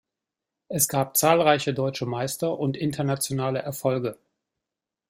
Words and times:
Es 0.67 0.87
gab 0.87 1.15
zahlreiche 1.15 1.75
Deutsche 1.75 2.07
Meister 2.07 2.57
und 2.57 2.75
internationale 2.75 3.59
Erfolge. 3.59 4.17